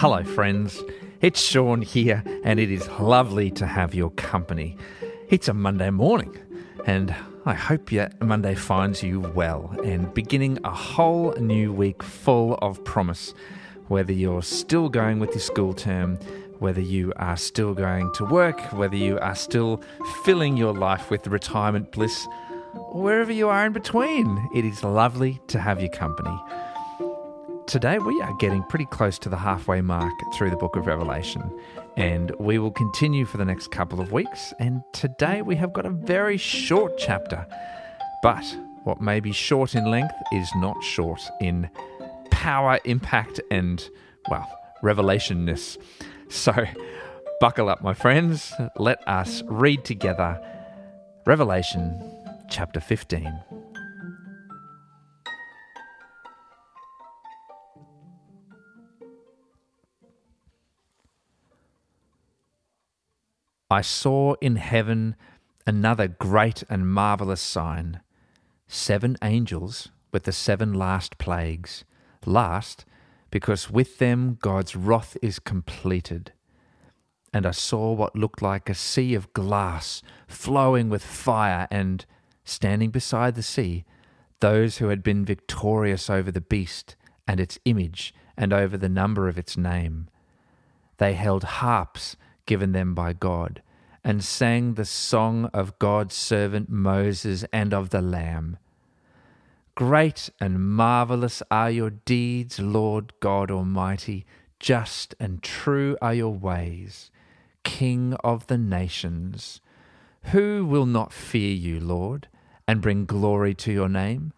[0.00, 0.80] Hello, friends.
[1.20, 4.76] It's Sean here, and it is lovely to have your company.
[5.28, 6.38] It's a Monday morning,
[6.86, 7.12] and
[7.44, 12.84] I hope your Monday finds you well and beginning a whole new week full of
[12.84, 13.34] promise.
[13.88, 16.14] Whether you're still going with your school term,
[16.60, 19.82] whether you are still going to work, whether you are still
[20.22, 22.28] filling your life with retirement bliss,
[22.72, 26.40] or wherever you are in between, it is lovely to have your company.
[27.68, 31.42] Today, we are getting pretty close to the halfway mark through the book of Revelation,
[31.98, 34.54] and we will continue for the next couple of weeks.
[34.58, 37.46] And today, we have got a very short chapter,
[38.22, 38.42] but
[38.84, 41.68] what may be short in length is not short in
[42.30, 43.86] power, impact, and,
[44.30, 44.48] well,
[44.82, 45.76] revelationness.
[46.30, 46.54] So,
[47.38, 48.50] buckle up, my friends.
[48.78, 50.40] Let us read together
[51.26, 52.00] Revelation
[52.48, 53.30] chapter 15.
[63.70, 65.14] I saw in heaven
[65.66, 68.00] another great and marvellous sign
[68.66, 71.84] seven angels with the seven last plagues.
[72.26, 72.84] Last,
[73.30, 76.32] because with them God's wrath is completed.
[77.32, 82.06] And I saw what looked like a sea of glass flowing with fire, and
[82.44, 83.84] standing beside the sea,
[84.40, 89.28] those who had been victorious over the beast and its image and over the number
[89.28, 90.08] of its name.
[90.96, 92.16] They held harps
[92.48, 93.62] given them by God,
[94.02, 98.56] and sang the song of God's servant Moses and of the Lamb.
[99.74, 104.24] Great and marvellous are your deeds, Lord God Almighty,
[104.58, 107.10] just and true are your ways,
[107.64, 109.60] King of the nations.
[110.32, 112.28] Who will not fear you, Lord,
[112.66, 114.32] and bring glory to your name?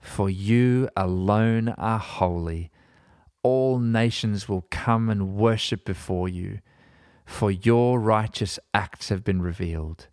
[0.00, 2.70] For you alone are holy.
[3.42, 6.60] All nations will come and worship before you
[7.28, 10.08] for your righteous acts have been revealed.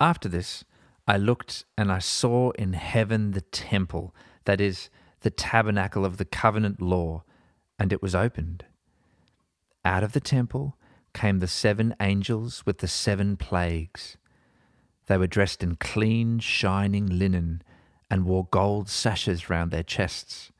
[0.00, 0.64] After this,
[1.06, 4.14] I looked and I saw in heaven the temple,
[4.46, 4.88] that is,
[5.20, 7.24] the tabernacle of the covenant law,
[7.78, 8.64] and it was opened.
[9.84, 10.76] Out of the temple
[11.12, 14.16] came the seven angels with the seven plagues.
[15.06, 17.62] They were dressed in clean, shining linen
[18.10, 20.50] and wore gold sashes round their chests.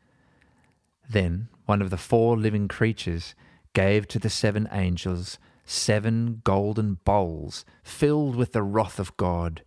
[1.08, 3.34] Then one of the four living creatures
[3.76, 9.62] gave to the seven angels seven golden bowls filled with the wrath of God,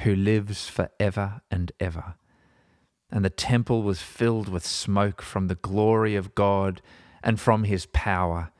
[0.00, 2.16] who lives for ever and ever.
[3.10, 6.82] And the temple was filled with smoke from the glory of God
[7.22, 8.50] and from his power,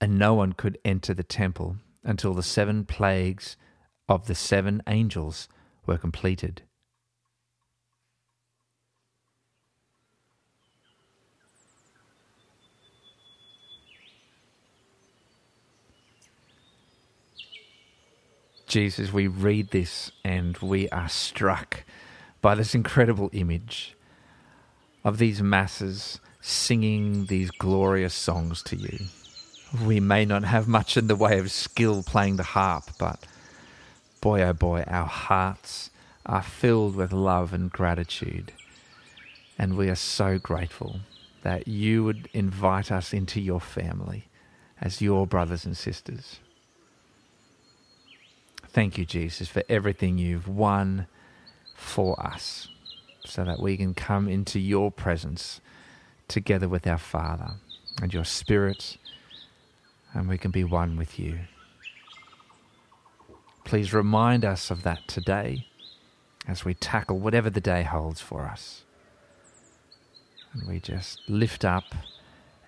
[0.00, 3.58] and no one could enter the temple until the seven plagues
[4.08, 5.46] of the seven angels
[5.84, 6.62] were completed.
[18.76, 21.84] Jesus, we read this and we are struck
[22.42, 23.96] by this incredible image
[25.02, 29.06] of these masses singing these glorious songs to you.
[29.82, 33.24] We may not have much in the way of skill playing the harp, but
[34.20, 35.88] boy oh boy, our hearts
[36.26, 38.52] are filled with love and gratitude.
[39.58, 41.00] And we are so grateful
[41.44, 44.28] that you would invite us into your family
[44.82, 46.40] as your brothers and sisters.
[48.76, 51.06] Thank you, Jesus, for everything you've won
[51.74, 52.68] for us
[53.24, 55.62] so that we can come into your presence
[56.28, 57.52] together with our Father
[58.02, 58.98] and your Spirit
[60.12, 61.38] and we can be one with you.
[63.64, 65.66] Please remind us of that today
[66.46, 68.84] as we tackle whatever the day holds for us.
[70.52, 71.94] And we just lift up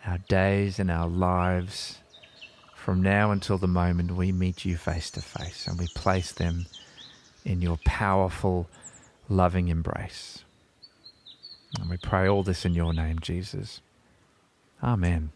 [0.07, 1.99] our days and our lives
[2.89, 6.65] from now until the moment we meet you face to face and we place them
[7.45, 8.67] in your powerful,
[9.29, 10.43] loving embrace.
[11.79, 13.83] And we pray all this in your name, Jesus.
[14.83, 15.33] Amen.